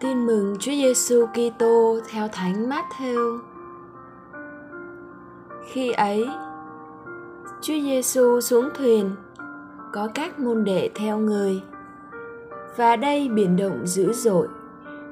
Tin 0.00 0.26
mừng 0.26 0.56
Chúa 0.58 0.72
Giêsu 0.72 1.26
Kitô 1.26 1.98
theo 2.10 2.28
Thánh 2.32 2.70
Matthew. 2.70 3.38
Khi 5.64 5.92
ấy, 5.92 6.28
Chúa 7.60 7.80
Giêsu 7.80 8.40
xuống 8.40 8.68
thuyền, 8.74 9.10
có 9.92 10.08
các 10.14 10.38
môn 10.38 10.64
đệ 10.64 10.90
theo 10.94 11.18
người. 11.18 11.62
Và 12.76 12.96
đây 12.96 13.28
biển 13.28 13.56
động 13.56 13.86
dữ 13.86 14.12
dội, 14.12 14.48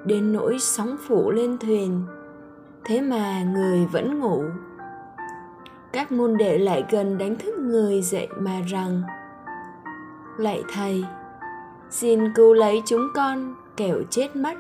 đến 0.05 0.33
nỗi 0.33 0.59
sóng 0.59 0.97
phủ 1.07 1.31
lên 1.31 1.59
thuyền. 1.59 2.03
Thế 2.85 3.01
mà 3.01 3.43
người 3.43 3.87
vẫn 3.93 4.21
ngủ. 4.21 4.45
Các 5.93 6.13
môn 6.13 6.37
đệ 6.37 6.59
lại 6.59 6.85
gần 6.91 7.19
đánh 7.19 7.37
thức 7.37 7.55
người 7.59 8.03
dậy 8.03 8.29
mà 8.39 8.61
rằng: 8.71 9.03
Lạy 10.37 10.63
thầy, 10.75 11.05
xin 11.91 12.35
cứu 12.35 12.55
lấy 12.55 12.83
chúng 12.87 13.09
con 13.15 13.55
kẻo 13.77 14.03
chết 14.11 14.37
mất 14.37 14.55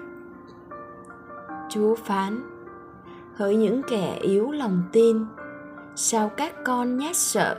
chúa 1.68 1.94
phán, 1.94 2.42
hỡi 3.34 3.56
những 3.56 3.82
kẻ 3.88 4.18
yếu 4.22 4.50
lòng 4.50 4.82
tin, 4.92 5.24
sao 5.96 6.28
các 6.36 6.52
con 6.64 6.96
nhát 6.96 7.16
sợ? 7.16 7.56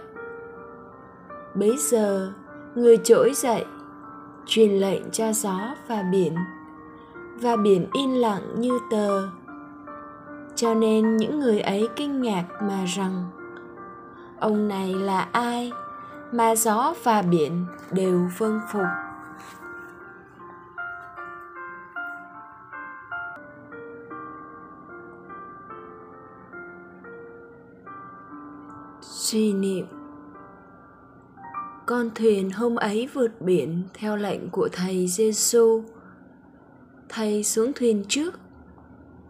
Bấy 1.55 1.77
giờ, 1.77 2.33
người 2.75 2.97
trỗi 2.97 3.33
dậy, 3.33 3.65
truyền 4.45 4.71
lệnh 4.71 5.11
cho 5.11 5.33
gió 5.33 5.75
và 5.87 6.03
biển 6.11 6.35
và 7.41 7.55
biển 7.55 7.87
yên 7.93 8.21
lặng 8.21 8.41
như 8.57 8.79
tờ. 8.91 9.27
Cho 10.55 10.73
nên 10.73 11.17
những 11.17 11.39
người 11.39 11.59
ấy 11.59 11.89
kinh 11.95 12.21
ngạc 12.21 12.45
mà 12.61 12.85
rằng, 12.85 13.25
ông 14.39 14.67
này 14.67 14.93
là 14.93 15.27
ai 15.31 15.71
mà 16.31 16.55
gió 16.55 16.93
và 17.03 17.21
biển 17.21 17.65
đều 17.91 18.29
vâng 18.37 18.59
phục? 18.71 19.08
Suy 29.11 29.53
niệm 29.53 29.85
con 31.89 32.09
thuyền 32.15 32.51
hôm 32.51 32.75
ấy 32.75 33.09
vượt 33.13 33.41
biển 33.41 33.83
theo 33.93 34.15
lệnh 34.17 34.49
của 34.49 34.69
thầy 34.71 35.07
Giêsu. 35.07 35.83
Thầy 37.09 37.43
xuống 37.43 37.71
thuyền 37.75 38.05
trước, 38.07 38.39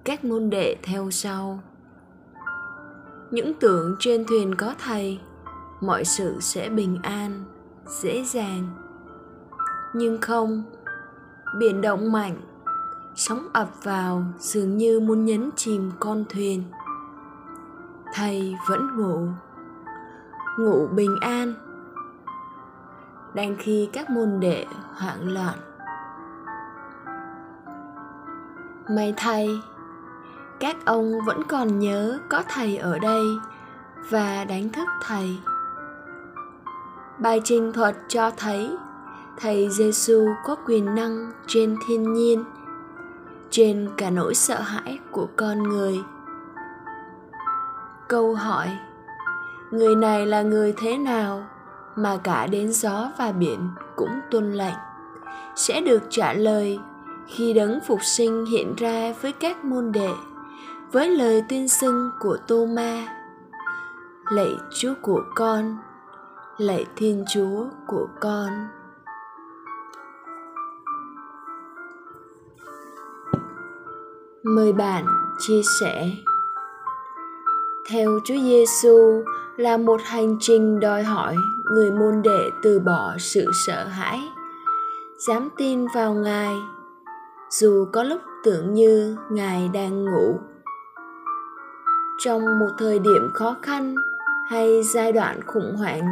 các 0.03 0.25
môn 0.25 0.49
đệ 0.49 0.75
theo 0.83 1.11
sau. 1.11 1.59
Những 3.31 3.53
tưởng 3.59 3.95
trên 3.99 4.25
thuyền 4.25 4.55
có 4.55 4.75
thầy, 4.79 5.19
mọi 5.81 6.05
sự 6.05 6.37
sẽ 6.39 6.69
bình 6.69 6.97
an, 7.03 7.43
dễ 8.01 8.23
dàng. 8.23 8.67
Nhưng 9.93 10.21
không, 10.21 10.63
biển 11.59 11.81
động 11.81 12.11
mạnh, 12.11 12.41
sóng 13.15 13.47
ập 13.53 13.69
vào 13.83 14.23
dường 14.39 14.77
như 14.77 14.99
muốn 14.99 15.25
nhấn 15.25 15.49
chìm 15.55 15.91
con 15.99 16.25
thuyền. 16.29 16.63
Thầy 18.13 18.55
vẫn 18.69 18.97
ngủ 18.97 19.27
ngủ 20.57 20.87
bình 20.87 21.15
an. 21.21 21.53
Đang 23.33 23.55
khi 23.59 23.89
các 23.93 24.09
môn 24.09 24.39
đệ 24.39 24.65
hoảng 24.95 25.33
loạn. 25.33 25.57
May 28.89 29.13
thay, 29.17 29.61
các 30.59 30.85
ông 30.85 31.13
vẫn 31.25 31.43
còn 31.43 31.79
nhớ 31.79 32.19
có 32.29 32.43
thầy 32.49 32.77
ở 32.77 32.99
đây 32.99 33.23
và 34.09 34.43
đánh 34.43 34.69
thức 34.69 34.87
thầy. 35.01 35.39
Bài 37.19 37.41
trình 37.43 37.73
thuật 37.73 37.95
cho 38.07 38.31
thấy 38.37 38.77
thầy 39.37 39.69
giêsu 39.69 40.25
có 40.45 40.55
quyền 40.65 40.95
năng 40.95 41.31
trên 41.47 41.77
thiên 41.87 42.13
nhiên, 42.13 42.43
trên 43.49 43.89
cả 43.97 44.09
nỗi 44.09 44.35
sợ 44.35 44.61
hãi 44.61 44.99
của 45.11 45.27
con 45.35 45.63
người. 45.63 46.03
Câu 48.07 48.35
hỏi 48.35 48.77
người 49.71 49.95
này 49.95 50.25
là 50.25 50.41
người 50.41 50.73
thế 50.77 50.97
nào? 50.97 51.47
Mà 51.95 52.17
cả 52.23 52.47
đến 52.47 52.71
gió 52.71 53.11
và 53.17 53.31
biển 53.31 53.69
cũng 53.95 54.19
tuân 54.31 54.53
lệnh. 54.53 54.75
Sẽ 55.55 55.81
được 55.81 56.03
trả 56.09 56.33
lời, 56.33 56.79
khi 57.27 57.53
đấng 57.53 57.79
phục 57.87 57.99
sinh 58.03 58.45
hiện 58.45 58.75
ra 58.75 59.13
với 59.21 59.31
các 59.31 59.65
môn 59.65 59.91
đệ, 59.91 60.11
với 60.91 61.07
lời 61.07 61.43
tuyên 61.49 61.69
xưng 61.69 62.11
của 62.19 62.37
tô 62.47 62.65
ma 62.65 63.19
lạy 64.29 64.57
chúa 64.69 64.93
của 65.01 65.23
con, 65.35 65.77
lạy 66.57 66.85
thiên 66.95 67.25
chúa 67.33 67.65
của 67.87 68.07
con. 68.19 68.67
Mời 74.43 74.73
bạn 74.73 75.05
chia 75.39 75.61
sẻ 75.81 76.09
theo 77.91 78.19
Chúa 78.25 78.37
Giêsu 78.43 79.23
là 79.57 79.77
một 79.77 80.01
hành 80.03 80.37
trình 80.39 80.79
đòi 80.79 81.03
hỏi 81.03 81.35
người 81.71 81.91
môn 81.91 82.21
đệ 82.21 82.49
từ 82.63 82.79
bỏ 82.79 83.15
sự 83.19 83.45
sợ 83.67 83.83
hãi, 83.83 84.19
dám 85.27 85.49
tin 85.57 85.85
vào 85.95 86.13
ngài, 86.13 86.55
dù 87.49 87.85
có 87.91 88.03
lúc 88.03 88.21
tưởng 88.43 88.73
như 88.73 89.17
ngài 89.31 89.69
đang 89.73 90.05
ngủ. 90.05 90.39
Trong 92.23 92.59
một 92.59 92.69
thời 92.77 92.99
điểm 92.99 93.29
khó 93.33 93.55
khăn 93.61 93.95
hay 94.49 94.81
giai 94.93 95.11
đoạn 95.11 95.39
khủng 95.47 95.75
hoảng, 95.77 96.07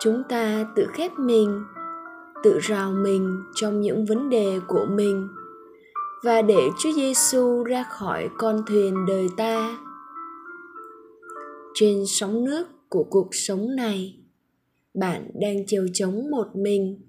chúng 0.00 0.22
ta 0.28 0.64
tự 0.74 0.86
khép 0.92 1.18
mình, 1.18 1.64
tự 2.42 2.58
rào 2.58 2.90
mình 2.90 3.42
trong 3.54 3.80
những 3.80 4.06
vấn 4.06 4.30
đề 4.30 4.60
của 4.66 4.86
mình 4.90 5.28
và 6.22 6.42
để 6.42 6.70
Chúa 6.78 6.92
Giêsu 6.92 7.64
ra 7.64 7.82
khỏi 7.82 8.30
con 8.38 8.62
thuyền 8.66 9.06
đời 9.06 9.28
ta 9.36 9.78
trên 11.80 12.04
sóng 12.06 12.44
nước 12.44 12.68
của 12.88 13.04
cuộc 13.10 13.28
sống 13.32 13.76
này. 13.76 14.20
Bạn 14.94 15.30
đang 15.40 15.66
chèo 15.66 15.86
chống 15.94 16.30
một 16.30 16.46
mình, 16.54 17.00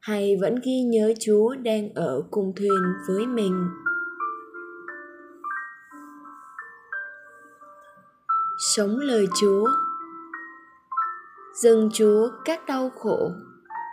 hay 0.00 0.36
vẫn 0.40 0.54
ghi 0.64 0.80
nhớ 0.80 1.12
chúa 1.20 1.54
đang 1.54 1.94
ở 1.94 2.22
cùng 2.30 2.52
thuyền 2.56 2.82
với 3.08 3.26
mình? 3.26 3.68
Sống 8.74 8.98
lời 8.98 9.26
chúa. 9.40 9.68
Dâng 11.62 11.90
chúa 11.92 12.28
các 12.44 12.66
đau 12.66 12.90
khổ, 12.90 13.30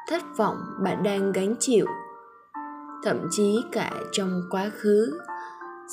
thất 0.07 0.21
vọng 0.37 0.57
bạn 0.83 1.03
đang 1.03 1.31
gánh 1.31 1.55
chịu, 1.59 1.85
thậm 3.03 3.17
chí 3.31 3.59
cả 3.71 3.91
trong 4.11 4.41
quá 4.49 4.71
khứ. 4.73 5.19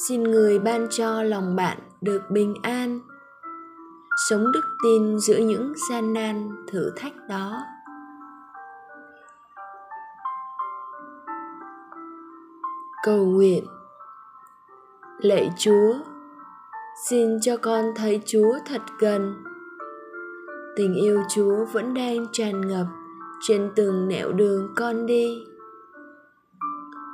Xin 0.09 0.23
người 0.23 0.59
ban 0.59 0.87
cho 0.91 1.23
lòng 1.23 1.57
bạn 1.57 1.79
được 2.01 2.23
bình 2.31 2.55
an 2.63 3.01
sống 4.17 4.53
đức 4.53 4.65
tin 4.83 5.19
giữa 5.19 5.39
những 5.39 5.73
gian 5.91 6.13
nan 6.13 6.65
thử 6.69 6.93
thách 6.97 7.13
đó. 7.29 7.63
Cầu 13.03 13.25
nguyện. 13.25 13.67
Lạy 15.19 15.51
chúa, 15.59 15.95
xin 17.09 17.41
cho 17.41 17.57
con 17.57 17.85
thấy 17.97 18.21
chúa 18.27 18.59
thật 18.67 18.83
gần. 18.99 19.35
Tình 20.77 20.95
yêu 20.95 21.23
chúa 21.29 21.65
vẫn 21.73 21.95
đang 21.95 22.27
tràn 22.33 22.69
ngập 22.69 22.87
trên 23.41 23.73
từng 23.77 24.09
nẻo 24.09 24.33
đường 24.33 24.73
con 24.77 25.07
đi. 25.07 25.45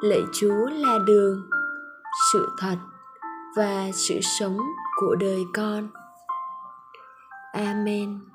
Lạy 0.03 0.23
chúa 0.33 0.69
là 0.71 0.99
đường, 1.07 1.49
sự 2.33 2.49
thật 2.59 2.77
và 3.57 3.91
sự 3.93 4.15
sống 4.41 4.59
của 5.01 5.15
đời 5.15 5.45
con. 5.55 5.89
Amen 7.55 8.32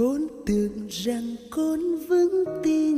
con 0.00 0.26
tưởng 0.46 0.86
rằng 0.88 1.36
con 1.50 1.80
vững 2.08 2.44
tin 2.62 2.96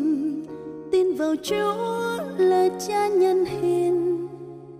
tin 0.92 1.14
vào 1.14 1.34
chúa 1.42 2.22
là 2.38 2.68
cha 2.88 3.08
nhân 3.08 3.44
hiền. 3.44 4.28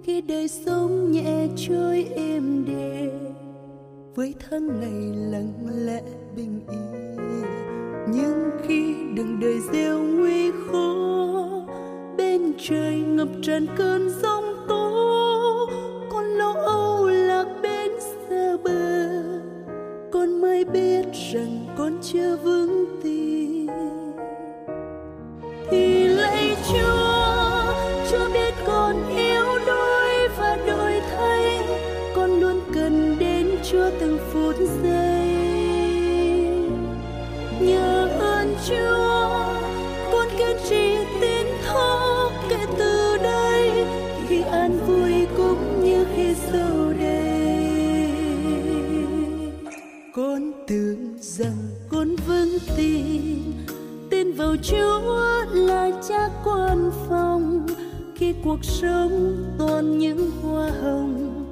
Khi 0.02 0.20
đời 0.20 0.48
sống 0.48 1.12
nhẹ 1.12 1.48
trôi 1.56 2.06
êm 2.16 2.64
đềm, 2.66 3.10
với 4.14 4.34
tháng 4.40 4.80
ngày 4.80 5.30
lặng 5.30 5.52
lẽ 5.86 6.02
bình 6.36 6.60
yên. 6.70 7.16
Nhưng 8.14 8.50
khi 8.66 8.94
đường 9.14 9.40
đời 9.40 9.58
gieo 9.72 9.98
nguy 9.98 10.50
khó, 10.50 11.36
bên 12.16 12.52
trời 12.58 12.96
ngập 12.96 13.28
tràn 13.42 13.66
cơn 13.76 14.10
giông 14.22 14.41
chưa 22.12 22.36
vững 22.36 22.51
chúa 54.62 55.44
là 55.52 55.90
cha 56.08 56.28
quan 56.44 56.90
phòng. 57.08 57.66
Khi 58.14 58.34
cuộc 58.44 58.64
sống 58.64 59.44
toàn 59.58 59.98
những 59.98 60.30
hoa 60.42 60.70
hồng, 60.82 61.44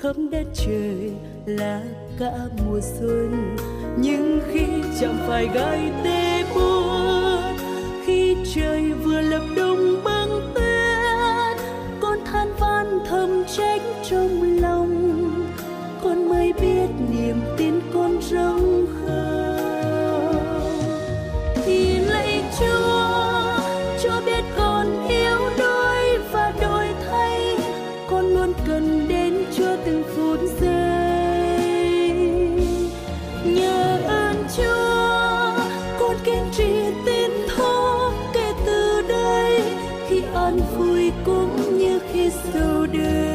khắp 0.00 0.16
đất 0.30 0.44
trời 0.54 1.12
là 1.46 1.82
cả 2.18 2.32
mùa 2.66 2.80
xuân. 2.98 3.56
Nhưng 3.98 4.40
khi 4.52 4.64
chẳng 5.00 5.18
phải 5.28 5.48
gai 5.54 5.92
tê 6.04 6.44
buốt, 6.54 7.40
khi 8.04 8.36
trời 8.54 8.92
vừa 8.92 9.20
lập 9.20 9.42
đông 9.56 10.00
băng 10.04 10.52
tuyết 10.54 11.60
con 12.00 12.18
than 12.24 12.48
van 12.60 12.98
thầm 13.08 13.44
trách 13.56 13.82
trong 14.10 14.41
an 40.52 40.60
vui 40.76 41.12
cũng 41.24 41.78
như 41.78 42.00
khi 42.12 42.30
sầu 42.52 42.86
đời 42.86 43.31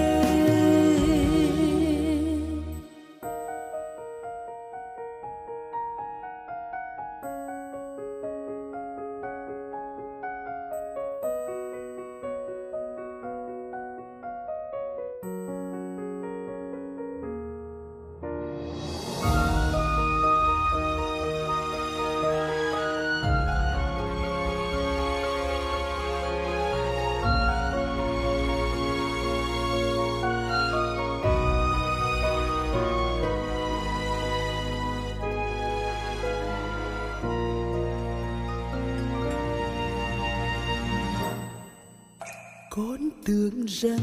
con 42.78 43.10
tưởng 43.26 43.66
rằng 43.68 44.00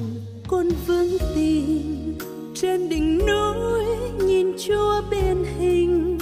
con 0.49 0.69
vững 0.87 1.19
tin. 1.35 2.19
Trên 2.55 2.89
đỉnh 2.89 3.19
núi 3.19 3.85
nhìn 4.27 4.53
chúa 4.59 5.03
bên 5.11 5.45
hình, 5.59 6.19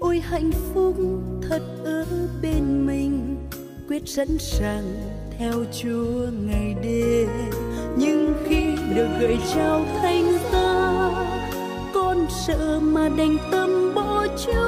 ôi 0.00 0.22
hạnh 0.24 0.50
phúc 0.74 0.96
thật 1.48 1.62
ở 1.84 2.06
bên 2.42 2.86
mình. 2.86 3.36
Quyết 3.88 4.02
sẵn 4.08 4.38
sàng 4.38 4.84
theo 5.38 5.52
chúa 5.82 6.26
ngày 6.46 6.74
đêm, 6.82 7.28
nhưng 7.98 8.34
khi 8.44 8.64
được 8.94 9.08
gửi 9.20 9.36
trao 9.54 9.84
thanh 10.02 10.38
giá, 10.52 11.10
con 11.94 12.26
sợ 12.46 12.80
mà 12.82 13.08
đành 13.08 13.36
tâm 13.50 13.94
bỏ 13.94 14.26
chúa. 14.44 14.65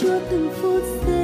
Chúa 0.00 0.18
từng 0.30 0.50
phút 0.62 0.82
giây 1.06 1.15